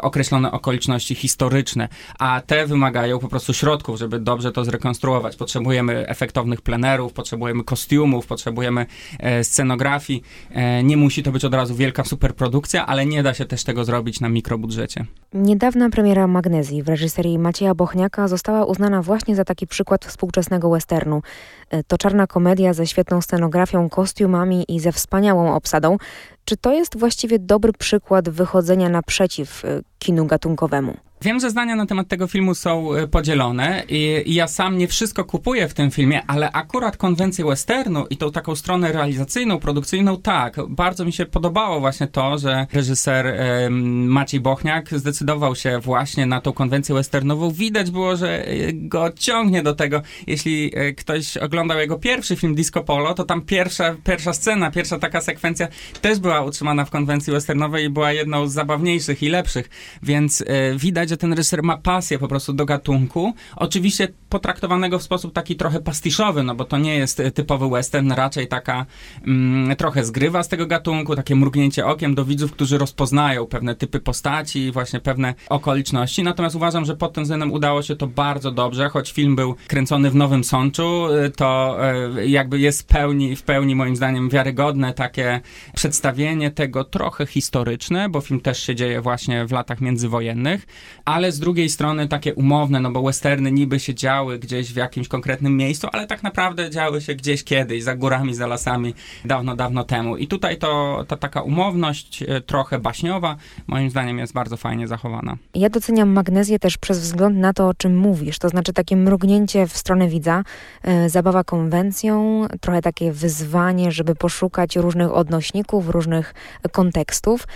określone 0.01 0.51
okoliczności 0.51 1.15
historyczne, 1.15 1.89
a 2.19 2.41
te 2.45 2.67
wymagają 2.67 3.19
po 3.19 3.27
prostu 3.27 3.53
środków, 3.53 3.99
żeby 3.99 4.19
dobrze 4.19 4.51
to 4.51 4.65
zrekonstruować. 4.65 5.35
Potrzebujemy 5.35 6.07
efektownych 6.07 6.61
plenerów, 6.61 6.84
plenerów, 6.85 7.13
potrzebujemy 7.13 7.63
kostiumów, 7.63 8.27
potrzebujemy 8.27 8.85
e, 9.19 9.43
scenografii. 9.43 10.23
E, 10.51 10.83
nie 10.83 10.97
musi 10.97 11.23
to 11.23 11.31
być 11.31 11.45
od 11.45 11.53
razu 11.53 11.75
wielka 11.75 12.03
superprodukcja, 12.03 12.85
ale 12.85 13.05
nie 13.05 13.23
da 13.23 13.33
się 13.33 13.45
też 13.45 13.63
tego 13.63 13.85
zrobić 13.85 14.19
na 14.19 14.29
mikrobudżecie. 14.29 15.05
Niedawna 15.33 15.89
premiera 15.89 16.27
Magnezji 16.27 16.83
w 16.83 16.89
reżyserii 16.89 17.39
Macieja 17.39 17.75
Bochniaka 17.75 18.27
została 18.27 18.65
uznana 18.65 19.01
właśnie 19.01 19.35
za 19.35 19.45
taki 19.45 19.67
przykład 19.67 20.05
współczesnego 20.05 20.69
westernu. 20.69 21.21
E, 21.69 21.83
to 21.83 21.97
czarna 21.97 22.27
komedia 22.27 22.73
ze 22.73 22.87
świetną 22.87 23.21
scenografią, 23.21 23.89
kostiumami 23.89 24.65
i 24.67 24.79
ze 24.79 24.91
wspaniałą 24.91 25.55
obsadą. 25.55 25.97
Czy 26.45 26.57
to 26.57 26.73
jest 26.73 26.99
właściwie 26.99 27.39
dobry 27.39 27.73
przykład 27.73 28.29
wychodzenia 28.29 28.89
naprzeciw 28.89 29.63
kinu 29.99 30.25
gatunkowemu? 30.25 30.97
Wiem, 31.25 31.39
że 31.39 31.49
zdania 31.49 31.75
na 31.75 31.85
temat 31.85 32.07
tego 32.07 32.27
filmu 32.27 32.55
są 32.55 32.93
e, 32.93 33.07
podzielone 33.07 33.83
i, 33.89 34.23
i, 34.25 34.33
ja 34.33 34.47
sam 34.47 34.77
nie 34.77 34.87
wszystko 34.87 35.23
kupuję 35.23 35.67
w 35.67 35.73
tym 35.73 35.91
filmie, 35.91 36.25
ale 36.27 36.51
akurat 36.51 36.97
konwencję 36.97 37.45
westernu 37.45 38.05
i 38.09 38.17
tą 38.17 38.31
taką 38.31 38.55
stronę 38.55 38.91
realizacyjną, 38.91 39.59
produkcyjną, 39.59 40.21
tak. 40.21 40.55
Bardzo 40.69 41.05
mi 41.05 41.13
się 41.13 41.25
podobało 41.25 41.79
właśnie 41.79 42.07
to, 42.07 42.37
że 42.37 42.67
reżyser 42.73 43.27
e, 43.27 43.69
Maciej 43.69 44.39
Bochniak 44.39 44.89
zdecydował 44.89 45.55
się 45.55 45.79
właśnie 45.79 46.25
na 46.25 46.41
tą 46.41 46.53
konwencję 46.53 46.95
westernową. 46.95 47.51
Widać 47.51 47.91
było, 47.91 48.15
że 48.15 48.47
e, 48.47 48.73
go 48.73 49.11
ciągnie 49.15 49.63
do 49.63 49.75
tego. 49.75 50.01
Jeśli 50.27 50.71
e, 50.75 50.93
ktoś 50.93 51.37
oglądał 51.37 51.79
jego 51.79 51.99
pierwszy 51.99 52.35
film 52.35 52.55
Disco 52.55 52.83
Polo, 52.83 53.13
to 53.13 53.23
tam 53.23 53.41
pierwsza, 53.41 53.95
pierwsza 54.03 54.33
scena, 54.33 54.71
pierwsza 54.71 54.99
taka 54.99 55.21
sekwencja 55.21 55.67
też 56.01 56.19
była 56.19 56.41
utrzymana 56.41 56.85
w 56.85 56.89
konwencji 56.89 57.33
westernowej 57.33 57.85
i 57.85 57.89
była 57.89 58.11
jedną 58.11 58.47
z 58.47 58.53
zabawniejszych 58.53 59.23
i 59.23 59.29
lepszych, 59.29 59.69
więc 60.03 60.43
e, 60.47 60.75
widać, 60.77 61.14
że 61.15 61.19
ten 61.19 61.33
reżyser 61.33 61.63
ma 61.63 61.77
pasję 61.77 62.19
po 62.19 62.27
prostu 62.27 62.53
do 62.53 62.65
gatunku. 62.65 63.33
Oczywiście 63.55 64.07
potraktowanego 64.29 64.99
w 64.99 65.03
sposób 65.03 65.33
taki 65.33 65.55
trochę 65.55 65.79
pastiszowy, 65.79 66.43
no 66.43 66.55
bo 66.55 66.65
to 66.65 66.77
nie 66.77 66.95
jest 66.95 67.19
e, 67.19 67.31
typowy 67.31 67.69
western, 67.69 68.11
raczej 68.11 68.47
taka 68.47 68.85
mm, 69.27 69.75
trochę 69.75 70.05
zgrywa 70.05 70.43
z 70.43 70.47
tego 70.47 70.65
gatunku, 70.65 71.15
takie 71.15 71.35
mrugnięcie 71.35 71.85
okiem 71.85 72.15
do 72.15 72.25
widzów, 72.25 72.51
którzy 72.51 72.77
rozpoznają 72.77 73.45
pewne 73.45 73.75
typy 73.75 73.99
postaci, 73.99 74.71
właśnie 74.71 74.99
pewne 74.99 75.33
okoliczności. 75.49 76.23
Natomiast 76.23 76.55
uważam, 76.55 76.85
że 76.85 76.95
pod 76.95 77.13
tym 77.13 77.23
względem 77.23 77.51
udało 77.51 77.81
się 77.81 77.95
to 77.95 78.07
bardzo 78.07 78.51
dobrze, 78.51 78.89
choć 78.89 79.11
film 79.11 79.35
był 79.35 79.55
kręcony 79.67 80.09
w 80.09 80.15
Nowym 80.15 80.43
Sączu, 80.43 81.07
e, 81.13 81.29
to 81.29 81.77
e, 82.17 82.27
jakby 82.27 82.59
jest 82.59 82.81
w 82.81 82.85
pełni, 82.85 83.35
w 83.35 83.43
pełni 83.43 83.75
moim 83.75 83.95
zdaniem 83.95 84.29
wiarygodne 84.29 84.93
takie 84.93 85.41
przedstawienie 85.75 86.51
tego 86.51 86.83
trochę 86.83 87.25
historyczne, 87.25 88.09
bo 88.09 88.21
film 88.21 88.39
też 88.39 88.63
się 88.63 88.75
dzieje 88.75 89.01
właśnie 89.01 89.45
w 89.45 89.51
latach 89.51 89.81
międzywojennych, 89.81 90.65
ale 91.05 91.31
z 91.31 91.39
drugiej 91.39 91.69
strony 91.69 92.07
takie 92.07 92.33
umowne, 92.33 92.79
no 92.79 92.91
bo 92.91 93.03
westerny 93.03 93.51
niby 93.51 93.79
się 93.79 93.95
działy 93.95 94.14
działy 94.15 94.39
gdzieś 94.39 94.73
w 94.73 94.75
jakimś 94.75 95.07
konkretnym 95.07 95.57
miejscu, 95.57 95.87
ale 95.91 96.07
tak 96.07 96.23
naprawdę 96.23 96.69
działy 96.69 97.01
się 97.01 97.15
gdzieś 97.15 97.43
kiedyś, 97.43 97.83
za 97.83 97.95
górami, 97.95 98.33
za 98.33 98.47
lasami, 98.47 98.93
dawno, 99.25 99.55
dawno 99.55 99.83
temu. 99.83 100.17
I 100.17 100.27
tutaj 100.27 100.57
to, 100.57 101.03
ta 101.07 101.17
taka 101.17 101.41
umowność, 101.41 102.23
e, 102.27 102.41
trochę 102.41 102.79
baśniowa, 102.79 103.35
moim 103.67 103.89
zdaniem 103.89 104.19
jest 104.19 104.33
bardzo 104.33 104.57
fajnie 104.57 104.87
zachowana. 104.87 105.37
Ja 105.55 105.69
doceniam 105.69 106.09
magnezję 106.09 106.59
też 106.59 106.77
przez 106.77 106.99
wzgląd 106.99 107.37
na 107.37 107.53
to, 107.53 107.67
o 107.67 107.73
czym 107.73 107.97
mówisz, 107.97 108.39
to 108.39 108.49
znaczy 108.49 108.73
takie 108.73 108.95
mrugnięcie 108.95 109.67
w 109.67 109.77
stronę 109.77 110.07
widza, 110.07 110.43
e, 110.83 111.09
zabawa 111.09 111.43
konwencją, 111.43 112.45
trochę 112.61 112.81
takie 112.81 113.11
wyzwanie, 113.11 113.91
żeby 113.91 114.15
poszukać 114.15 114.75
różnych 114.75 115.13
odnośników, 115.13 115.89
różnych 115.89 116.33
kontekstów. 116.71 117.47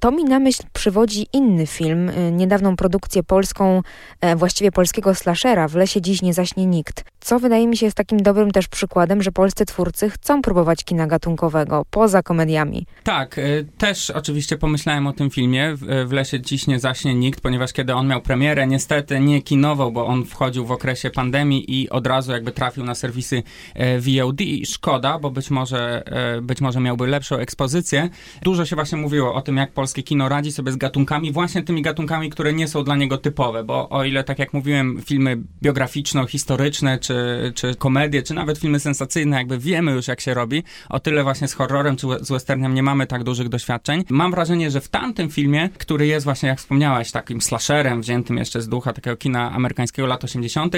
To 0.00 0.10
mi 0.10 0.24
na 0.24 0.38
myśl 0.38 0.62
przywodzi 0.72 1.26
inny 1.32 1.66
film, 1.66 2.08
y, 2.08 2.32
niedawną 2.32 2.76
produkcję 2.76 3.22
polską, 3.22 3.82
e, 4.20 4.36
właściwie 4.36 4.72
polskiego 4.72 5.14
slashera, 5.14 5.68
W 5.68 5.74
lesie 5.74 6.00
dziś 6.02 6.22
nie 6.22 6.34
zaśnie 6.34 6.66
nikt. 6.66 7.04
Co 7.20 7.38
wydaje 7.38 7.66
mi 7.66 7.76
się 7.76 7.86
jest 7.86 7.96
takim 7.96 8.22
dobrym 8.22 8.50
też 8.50 8.68
przykładem, 8.68 9.22
że 9.22 9.32
polscy 9.32 9.66
twórcy 9.66 10.10
chcą 10.10 10.42
próbować 10.42 10.84
kina 10.84 11.06
gatunkowego, 11.06 11.84
poza 11.90 12.22
komediami. 12.22 12.86
Tak, 13.04 13.38
y, 13.38 13.66
też 13.78 14.10
oczywiście 14.10 14.58
pomyślałem 14.58 15.06
o 15.06 15.12
tym 15.12 15.30
filmie, 15.30 15.76
W 16.06 16.12
lesie 16.12 16.40
dziś 16.40 16.66
nie 16.66 16.80
zaśnie 16.80 17.14
nikt, 17.14 17.40
ponieważ 17.40 17.72
kiedy 17.72 17.94
on 17.94 18.06
miał 18.06 18.20
premierę, 18.20 18.66
niestety 18.66 19.20
nie 19.20 19.42
kinował, 19.42 19.92
bo 19.92 20.06
on 20.06 20.24
wchodził 20.24 20.66
w 20.66 20.72
okresie 20.72 21.10
pandemii 21.10 21.80
i 21.80 21.90
od 21.90 22.06
razu 22.06 22.32
jakby 22.32 22.52
trafił 22.52 22.84
na 22.84 22.94
serwisy 22.94 23.42
e, 23.74 24.00
VOD. 24.00 24.40
Szkoda, 24.64 25.18
bo 25.18 25.30
być 25.30 25.50
może, 25.50 26.02
e, 26.06 26.40
być 26.40 26.60
może 26.60 26.80
miałby 26.80 27.06
lepszą 27.06 27.36
ekspozycję. 27.36 28.08
Dużo 28.42 28.66
się 28.66 28.76
właśnie 28.76 28.98
mówiło 28.98 29.34
o 29.34 29.42
tym, 29.42 29.56
jak 29.56 29.72
polskie 29.72 30.02
kino 30.02 30.28
radzi 30.28 30.52
sobie 30.52 30.72
z 30.72 30.76
gatunkami, 30.76 31.32
właśnie 31.32 31.62
tymi 31.62 31.82
gatunkami, 31.82 32.30
które 32.30 32.52
nie 32.52 32.68
są 32.68 32.84
dla 32.84 32.96
niego 32.96 33.18
typowe, 33.18 33.64
bo 33.64 33.88
o 33.88 34.04
ile, 34.04 34.24
tak 34.24 34.38
jak 34.38 34.52
mówiłem, 34.52 35.02
filmy 35.04 35.36
biograficzno-historyczne, 35.92 36.98
czy, 36.98 37.52
czy 37.54 37.74
komedie, 37.74 38.22
czy 38.22 38.34
nawet 38.34 38.58
filmy 38.58 38.80
sensacyjne, 38.80 39.36
jakby 39.36 39.58
wiemy 39.58 39.92
już, 39.92 40.08
jak 40.08 40.20
się 40.20 40.34
robi, 40.34 40.62
o 40.88 41.00
tyle 41.00 41.22
właśnie 41.22 41.48
z 41.48 41.54
horrorem 41.54 41.96
czy 41.96 42.06
z 42.20 42.28
westernem 42.28 42.74
nie 42.74 42.82
mamy 42.82 43.06
tak 43.06 43.24
dużych 43.24 43.48
doświadczeń. 43.48 44.04
Mam 44.10 44.30
wrażenie, 44.30 44.70
że 44.70 44.80
w 44.80 44.88
tamtym 44.88 45.30
filmie, 45.30 45.68
który 45.78 46.06
jest 46.06 46.24
właśnie, 46.24 46.48
jak 46.48 46.58
wspomniałaś, 46.58 47.10
takim 47.10 47.40
slasherem, 47.40 48.00
wziętym 48.00 48.36
jeszcze 48.36 48.62
z 48.62 48.68
ducha 48.68 48.92
takiego 48.92 49.16
kina 49.16 49.52
amerykańskiego 49.52 50.08
lat 50.08 50.24
80., 50.24 50.76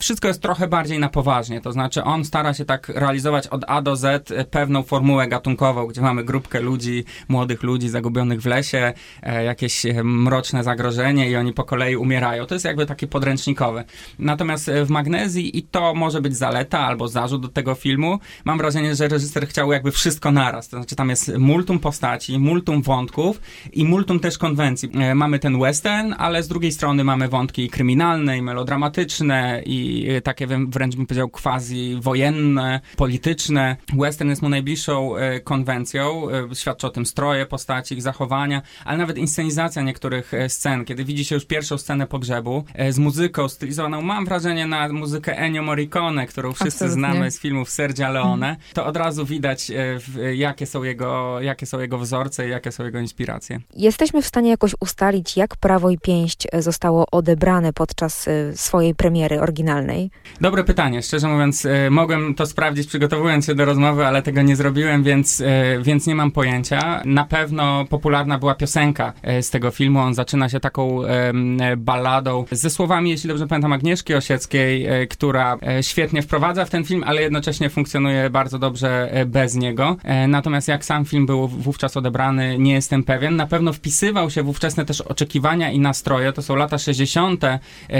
wszystko 0.00 0.28
jest 0.28 0.42
trochę 0.42 0.68
bardziej 0.68 0.98
na 0.98 1.08
poważnie, 1.08 1.60
to 1.60 1.72
znaczy 1.72 2.04
on 2.04 2.24
stara 2.24 2.54
się 2.54 2.64
tak 2.64 2.88
realizować 2.88 3.46
od 3.46 3.64
A 3.68 3.82
do 3.82 3.96
Z 3.96 4.28
pewną 4.50 4.82
formułę 4.82 5.28
gatunkową, 5.28 5.86
gdzie 5.86 6.00
mamy 6.00 6.24
grupkę 6.24 6.60
ludzi, 6.60 7.04
młodych 7.28 7.62
ludzi 7.62 7.88
zagubionych 7.88 8.42
w 8.42 8.46
lesie, 8.46 8.92
e, 9.22 9.44
jakieś 9.44 9.86
e, 9.86 10.04
mroczne 10.04 10.64
zagrożenie 10.64 11.30
i 11.30 11.36
oni 11.36 11.52
po 11.52 11.64
kolei 11.64 11.96
umierają. 11.96 12.46
To 12.46 12.54
jest 12.54 12.64
jakby 12.64 12.86
takie 12.86 13.06
podręcznikowe. 13.06 13.84
Natomiast 14.18 14.53
e, 14.68 14.84
w 14.84 14.90
Magnezji 14.90 15.58
i 15.58 15.62
to 15.62 15.94
może 15.94 16.20
być 16.20 16.36
zaleta 16.36 16.78
albo 16.78 17.08
zarzut 17.08 17.42
do 17.42 17.48
tego 17.48 17.74
filmu, 17.74 18.18
mam 18.44 18.58
wrażenie, 18.58 18.94
że 18.94 19.08
reżyser 19.08 19.48
chciał 19.48 19.72
jakby 19.72 19.90
wszystko 19.90 20.32
naraz. 20.32 20.68
To 20.68 20.76
znaczy 20.76 20.96
tam 20.96 21.10
jest 21.10 21.38
multum 21.38 21.78
postaci, 21.78 22.38
multum 22.38 22.82
wątków 22.82 23.40
i 23.72 23.84
multum 23.84 24.20
też 24.20 24.38
konwencji. 24.38 24.90
Mamy 25.14 25.38
ten 25.38 25.60
western, 25.60 26.14
ale 26.18 26.42
z 26.42 26.48
drugiej 26.48 26.72
strony 26.72 27.04
mamy 27.04 27.28
wątki 27.28 27.68
kryminalne 27.68 28.38
i 28.38 28.42
melodramatyczne 28.42 29.62
i 29.66 30.08
takie 30.24 30.46
wręcz 30.46 30.96
bym 30.96 31.06
powiedział 31.06 31.28
quasi 31.28 31.96
wojenne, 32.00 32.80
polityczne. 32.96 33.76
Western 33.94 34.30
jest 34.30 34.42
mu 34.42 34.48
najbliższą 34.48 35.14
konwencją, 35.44 36.26
świadczy 36.54 36.86
o 36.86 36.90
tym 36.90 37.06
stroje 37.06 37.46
postaci, 37.46 37.94
ich 37.94 38.02
zachowania, 38.02 38.62
ale 38.84 38.98
nawet 38.98 39.18
inscenizacja 39.18 39.82
niektórych 39.82 40.34
e, 40.34 40.48
scen, 40.48 40.84
kiedy 40.84 41.04
widzi 41.04 41.24
się 41.24 41.34
już 41.34 41.44
pierwszą 41.44 41.78
scenę 41.78 42.06
pogrzebu 42.06 42.64
e, 42.74 42.92
z 42.92 42.98
muzyką 42.98 43.48
stylizowaną, 43.48 44.02
mam 44.02 44.24
wrażenie 44.24 44.43
na 44.44 44.88
muzykę 44.88 45.38
Ennio 45.38 45.62
Morricone, 45.62 46.26
którą 46.26 46.52
wszyscy 46.52 46.84
Absolutnie. 46.84 47.12
znamy 47.12 47.30
z 47.30 47.40
filmów 47.40 47.70
Sergia 47.70 48.10
Leone, 48.10 48.56
to 48.72 48.86
od 48.86 48.96
razu 48.96 49.26
widać, 49.26 49.70
e, 49.70 50.34
jakie 50.34 50.66
są 50.66 50.82
jego, 50.82 51.40
jakie 51.40 51.66
są 51.66 51.80
jego 51.80 51.98
wzorce 51.98 52.46
i 52.46 52.50
jakie 52.50 52.72
są 52.72 52.84
jego 52.84 52.98
inspiracje. 52.98 53.60
Jesteśmy 53.76 54.22
w 54.22 54.26
stanie 54.26 54.50
jakoś 54.50 54.74
ustalić, 54.80 55.36
jak 55.36 55.56
Prawo 55.56 55.90
i 55.90 55.98
Pięść 55.98 56.46
zostało 56.58 57.06
odebrane 57.12 57.72
podczas 57.72 58.28
swojej 58.54 58.94
premiery 58.94 59.40
oryginalnej? 59.40 60.10
Dobre 60.40 60.64
pytanie. 60.64 61.02
Szczerze 61.02 61.28
mówiąc, 61.28 61.66
mogłem 61.90 62.34
to 62.34 62.46
sprawdzić 62.46 62.86
przygotowując 62.86 63.46
się 63.46 63.54
do 63.54 63.64
rozmowy, 63.64 64.06
ale 64.06 64.22
tego 64.22 64.42
nie 64.42 64.56
zrobiłem, 64.56 65.02
więc, 65.02 65.42
więc 65.82 66.06
nie 66.06 66.14
mam 66.14 66.30
pojęcia. 66.30 67.02
Na 67.04 67.24
pewno 67.24 67.84
popularna 67.84 68.38
była 68.38 68.54
piosenka 68.54 69.12
e, 69.22 69.42
z 69.42 69.50
tego 69.50 69.70
filmu. 69.70 70.00
On 70.00 70.14
zaczyna 70.14 70.48
się 70.48 70.60
taką 70.60 71.04
e, 71.04 71.32
balladą 71.76 72.44
ze 72.50 72.70
słowami, 72.70 73.10
jeśli 73.10 73.28
dobrze 73.28 73.46
pamiętam, 73.46 73.72
Agnieszki 73.72 74.14
Osieckiej, 74.14 74.33
e, 74.34 75.06
która 75.06 75.58
świetnie 75.82 76.22
wprowadza 76.22 76.64
w 76.64 76.70
ten 76.70 76.84
film, 76.84 77.04
ale 77.06 77.22
jednocześnie 77.22 77.70
funkcjonuje 77.70 78.30
bardzo 78.30 78.58
dobrze 78.58 79.10
bez 79.26 79.54
niego. 79.54 79.96
Natomiast 80.28 80.68
jak 80.68 80.84
sam 80.84 81.04
film 81.04 81.26
był 81.26 81.48
wówczas 81.48 81.96
odebrany, 81.96 82.58
nie 82.58 82.72
jestem 82.72 83.02
pewien. 83.02 83.36
Na 83.36 83.46
pewno 83.46 83.72
wpisywał 83.72 84.30
się 84.30 84.42
w 84.42 84.48
ówczesne 84.48 84.84
też 84.84 85.00
oczekiwania 85.00 85.70
i 85.70 85.78
nastroje. 85.78 86.32
To 86.32 86.42
są 86.42 86.56
lata 86.56 86.78
60., 86.78 87.44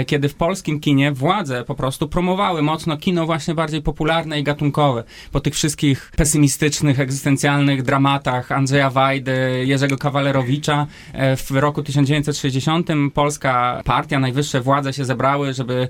kiedy 0.07 0.29
w 0.29 0.35
polskim 0.35 0.79
kinie 0.79 1.11
władze 1.11 1.63
po 1.63 1.75
prostu 1.75 2.07
promowały 2.07 2.61
mocno 2.61 2.97
kino 2.97 3.25
właśnie 3.25 3.55
bardziej 3.55 3.81
popularne 3.81 4.39
i 4.39 4.43
gatunkowe. 4.43 5.03
Po 5.31 5.39
tych 5.39 5.53
wszystkich 5.53 6.11
pesymistycznych, 6.17 6.99
egzystencjalnych 6.99 7.83
dramatach 7.83 8.51
Andrzeja 8.51 8.89
Wajdy, 8.89 9.63
Jerzego 9.65 9.97
Kawalerowicza. 9.97 10.87
E, 11.13 11.35
w 11.35 11.51
roku 11.51 11.83
1960 11.83 12.87
polska 13.13 13.81
partia, 13.85 14.19
najwyższe 14.19 14.61
władze 14.61 14.93
się 14.93 15.05
zebrały, 15.05 15.53
żeby 15.53 15.87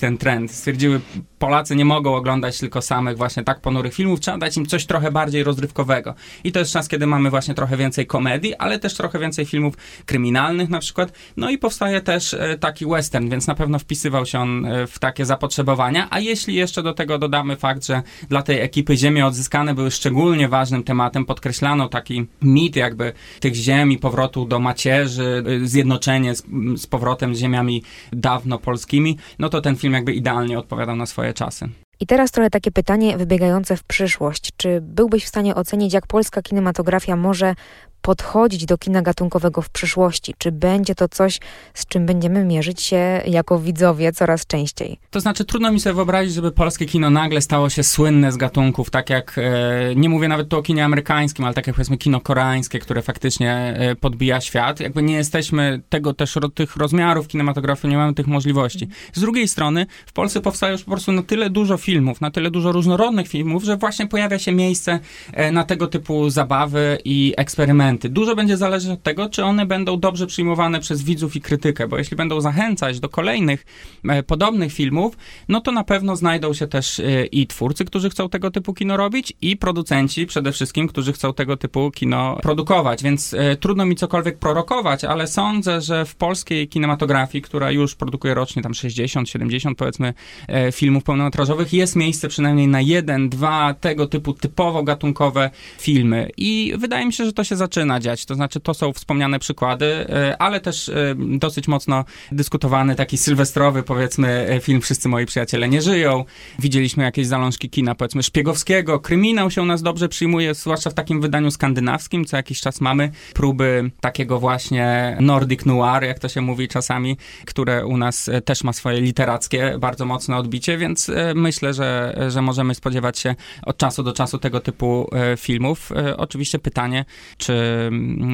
ten 0.00 0.18
trend. 0.18 0.50
Stwierdziły, 0.52 1.00
Polacy 1.38 1.76
nie 1.76 1.84
mogą 1.84 2.14
oglądać 2.14 2.58
tylko 2.58 2.82
samych 2.82 3.16
właśnie 3.16 3.44
tak 3.44 3.60
ponurych 3.60 3.94
filmów, 3.94 4.20
trzeba 4.20 4.38
dać 4.38 4.56
im 4.56 4.66
coś 4.66 4.86
trochę 4.86 5.12
bardziej 5.12 5.44
rozrywkowego. 5.44 6.14
I 6.44 6.52
to 6.52 6.58
jest 6.58 6.72
czas, 6.72 6.88
kiedy 6.88 7.06
mamy 7.06 7.30
właśnie 7.30 7.54
trochę 7.54 7.76
więcej 7.76 8.06
komedii, 8.06 8.54
ale 8.54 8.78
też 8.78 8.94
trochę 8.94 9.18
więcej 9.18 9.46
filmów 9.46 9.74
kryminalnych 10.06 10.68
na 10.68 10.78
przykład. 10.78 11.12
No 11.36 11.50
i 11.50 11.58
powstaje 11.58 12.00
też 12.00 12.34
e, 12.34 12.58
taki 12.58 12.86
western, 12.86 13.28
więc 13.28 13.46
na 13.46 13.54
pewno 13.54 13.78
wpisywał 13.78 14.26
się 14.26 14.38
on 14.38 14.66
e, 14.66 14.86
w 14.86 14.98
takie 14.98 15.26
zapotrzebowania. 15.26 16.08
A 16.10 16.20
jeśli 16.20 16.54
jeszcze 16.54 16.82
do 16.82 16.94
tego 16.94 17.18
dodamy 17.18 17.56
fakt, 17.56 17.86
że 17.86 18.02
dla 18.28 18.42
tej 18.42 18.60
ekipy 18.60 18.96
Ziemie 18.96 19.26
odzyskane 19.26 19.74
były 19.74 19.90
szczególnie 19.90 20.48
ważnym 20.48 20.82
tematem, 20.82 21.24
podkreślano 21.24 21.88
taki 21.88 22.26
mit 22.42 22.76
jakby 22.76 23.12
tych 23.40 23.54
ziem 23.54 23.92
i 23.92 23.98
powrotu 23.98 24.44
do 24.44 24.58
macierzy, 24.58 25.44
y, 25.48 25.68
zjednoczenie 25.68 26.34
z, 26.34 26.42
z 26.76 26.86
powrotem 26.86 27.34
z 27.34 27.38
ziemiami 27.38 27.82
dawno 28.12 28.58
polskimi, 28.58 29.16
no 29.38 29.49
to 29.50 29.60
ten 29.60 29.76
film 29.76 29.94
jakby 29.94 30.12
idealnie 30.12 30.58
odpowiadał 30.58 30.96
na 30.96 31.06
swoje 31.06 31.34
czasy. 31.34 31.68
I 32.00 32.06
teraz 32.06 32.30
trochę 32.30 32.50
takie 32.50 32.70
pytanie 32.70 33.16
wybiegające 33.16 33.76
w 33.76 33.84
przyszłość. 33.84 34.50
Czy 34.56 34.80
byłbyś 34.80 35.24
w 35.24 35.28
stanie 35.28 35.54
ocenić, 35.54 35.92
jak 35.92 36.06
polska 36.06 36.42
kinematografia 36.42 37.16
może 37.16 37.54
podchodzić 38.02 38.66
do 38.66 38.78
kina 38.78 39.02
gatunkowego 39.02 39.62
w 39.62 39.70
przyszłości? 39.70 40.34
Czy 40.38 40.52
będzie 40.52 40.94
to 40.94 41.08
coś, 41.08 41.40
z 41.74 41.86
czym 41.86 42.06
będziemy 42.06 42.44
mierzyć 42.44 42.82
się 42.82 43.22
jako 43.26 43.58
widzowie 43.58 44.12
coraz 44.12 44.46
częściej? 44.46 44.98
To 45.10 45.20
znaczy, 45.20 45.44
trudno 45.44 45.72
mi 45.72 45.80
sobie 45.80 45.94
wyobrazić, 45.94 46.34
żeby 46.34 46.52
polskie 46.52 46.86
kino 46.86 47.10
nagle 47.10 47.40
stało 47.40 47.68
się 47.70 47.82
słynne 47.82 48.32
z 48.32 48.36
gatunków, 48.36 48.90
tak 48.90 49.10
jak, 49.10 49.38
e, 49.38 49.94
nie 49.94 50.08
mówię 50.08 50.28
nawet 50.28 50.48
tu 50.48 50.58
o 50.58 50.62
kinie 50.62 50.84
amerykańskim, 50.84 51.44
ale 51.44 51.54
tak 51.54 51.66
jak 51.66 51.76
powiedzmy 51.76 51.96
kino 51.96 52.20
koreańskie, 52.20 52.78
które 52.78 53.02
faktycznie 53.02 53.52
e, 53.54 53.96
podbija 53.96 54.40
świat. 54.40 54.80
Jakby 54.80 55.02
nie 55.02 55.14
jesteśmy 55.14 55.82
tego 55.88 56.14
też, 56.14 56.38
tych 56.54 56.76
rozmiarów 56.76 57.28
kinematografii, 57.28 57.90
nie 57.90 57.96
mamy 57.98 58.14
tych 58.14 58.26
możliwości. 58.26 58.88
Z 59.12 59.20
drugiej 59.20 59.48
strony, 59.48 59.86
w 60.06 60.12
Polsce 60.12 60.40
powstaje 60.40 60.72
już 60.72 60.84
po 60.84 60.90
prostu 60.90 61.12
na 61.12 61.22
tyle 61.22 61.50
dużo 61.50 61.76
filmów, 61.76 62.20
na 62.20 62.30
tyle 62.30 62.50
dużo 62.50 62.72
różnorodnych 62.72 63.28
filmów, 63.28 63.64
że 63.64 63.76
właśnie 63.76 64.06
pojawia 64.06 64.38
się 64.38 64.52
miejsce 64.52 64.98
e, 65.32 65.52
na 65.52 65.64
tego 65.64 65.86
typu 65.86 66.30
zabawy 66.30 66.98
i 67.04 67.34
eksperymenty 67.36 67.89
Dużo 67.98 68.36
będzie 68.36 68.56
zależeć 68.56 68.90
od 68.90 69.02
tego, 69.02 69.28
czy 69.28 69.44
one 69.44 69.66
będą 69.66 70.00
dobrze 70.00 70.26
przyjmowane 70.26 70.80
przez 70.80 71.02
widzów 71.02 71.36
i 71.36 71.40
krytykę, 71.40 71.88
bo 71.88 71.98
jeśli 71.98 72.16
będą 72.16 72.40
zachęcać 72.40 73.00
do 73.00 73.08
kolejnych 73.08 73.66
e, 74.08 74.22
podobnych 74.22 74.72
filmów, 74.72 75.16
no 75.48 75.60
to 75.60 75.72
na 75.72 75.84
pewno 75.84 76.16
znajdą 76.16 76.54
się 76.54 76.66
też 76.66 77.00
e, 77.00 77.26
i 77.26 77.46
twórcy, 77.46 77.84
którzy 77.84 78.10
chcą 78.10 78.28
tego 78.28 78.50
typu 78.50 78.74
kino 78.74 78.96
robić, 78.96 79.32
i 79.42 79.56
producenci 79.56 80.26
przede 80.26 80.52
wszystkim, 80.52 80.88
którzy 80.88 81.12
chcą 81.12 81.34
tego 81.34 81.56
typu 81.56 81.90
kino 81.90 82.38
produkować, 82.42 83.02
więc 83.02 83.34
e, 83.34 83.56
trudno 83.56 83.86
mi 83.86 83.96
cokolwiek 83.96 84.38
prorokować, 84.38 85.04
ale 85.04 85.26
sądzę, 85.26 85.80
że 85.80 86.04
w 86.04 86.14
polskiej 86.14 86.68
kinematografii, 86.68 87.42
która 87.42 87.70
już 87.70 87.94
produkuje 87.94 88.34
rocznie 88.34 88.62
tam 88.62 88.74
60, 88.74 89.28
70 89.28 89.78
powiedzmy 89.78 90.14
e, 90.48 90.72
filmów 90.72 91.04
pełnometrażowych, 91.04 91.72
jest 91.72 91.96
miejsce 91.96 92.28
przynajmniej 92.28 92.68
na 92.68 92.80
jeden, 92.80 93.28
dwa 93.28 93.74
tego 93.74 94.06
typu 94.06 94.32
typowo 94.32 94.82
gatunkowe 94.82 95.50
filmy. 95.78 96.30
I 96.36 96.74
wydaje 96.78 97.06
mi 97.06 97.12
się, 97.12 97.24
że 97.24 97.32
to 97.32 97.44
się 97.44 97.56
zaczyna 97.56 97.79
zaczyna 97.80 98.00
dziać. 98.00 98.24
To 98.24 98.34
znaczy, 98.34 98.60
to 98.60 98.74
są 98.74 98.92
wspomniane 98.92 99.38
przykłady, 99.38 100.06
ale 100.38 100.60
też 100.60 100.90
dosyć 101.16 101.68
mocno 101.68 102.04
dyskutowany 102.32 102.94
taki 102.94 103.18
sylwestrowy, 103.18 103.82
powiedzmy, 103.82 104.58
film 104.62 104.80
Wszyscy 104.80 105.08
moi 105.08 105.26
przyjaciele 105.26 105.68
nie 105.68 105.82
żyją. 105.82 106.24
Widzieliśmy 106.58 107.04
jakieś 107.04 107.26
zalążki 107.26 107.70
kina, 107.70 107.94
powiedzmy, 107.94 108.22
szpiegowskiego. 108.22 109.00
Kryminał 109.00 109.50
się 109.50 109.62
u 109.62 109.64
nas 109.64 109.82
dobrze 109.82 110.08
przyjmuje, 110.08 110.54
zwłaszcza 110.54 110.90
w 110.90 110.94
takim 110.94 111.20
wydaniu 111.20 111.50
skandynawskim. 111.50 112.24
Co 112.24 112.36
jakiś 112.36 112.60
czas 112.60 112.80
mamy 112.80 113.10
próby 113.34 113.90
takiego 114.00 114.40
właśnie 114.40 115.16
Nordic 115.20 115.66
Noir, 115.66 116.02
jak 116.02 116.18
to 116.18 116.28
się 116.28 116.40
mówi 116.40 116.68
czasami, 116.68 117.16
które 117.46 117.86
u 117.86 117.96
nas 117.96 118.30
też 118.44 118.64
ma 118.64 118.72
swoje 118.72 119.00
literackie 119.00 119.76
bardzo 119.78 120.04
mocne 120.04 120.36
odbicie, 120.36 120.78
więc 120.78 121.08
e, 121.08 121.34
myślę, 121.34 121.74
że, 121.74 122.16
że 122.28 122.42
możemy 122.42 122.74
spodziewać 122.74 123.18
się 123.18 123.34
od 123.62 123.76
czasu 123.76 124.02
do 124.02 124.12
czasu 124.12 124.38
tego 124.38 124.60
typu 124.60 125.08
e, 125.12 125.36
filmów. 125.36 125.92
E, 125.92 126.16
oczywiście 126.16 126.58
pytanie, 126.58 127.04
czy 127.38 127.52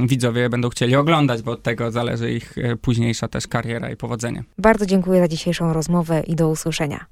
widzowie 0.06 0.48
będą 0.48 0.68
chcieli 0.68 0.96
oglądać, 0.96 1.42
bo 1.42 1.50
od 1.50 1.62
tego 1.62 1.90
zależy 1.90 2.32
ich 2.32 2.54
późniejsza 2.82 3.28
też 3.28 3.46
kariera 3.46 3.90
i 3.90 3.96
powodzenie. 3.96 4.44
Bardzo 4.58 4.86
dziękuję 4.86 5.20
za 5.20 5.28
dzisiejszą 5.28 5.72
rozmowę 5.72 6.22
i 6.26 6.36
do 6.36 6.48
usłyszenia. 6.48 7.06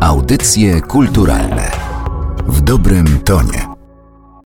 Audycje 0.00 0.80
kulturalne 0.80 1.70
w 2.46 2.60
dobrym 2.60 3.18
tonie. 3.18 3.71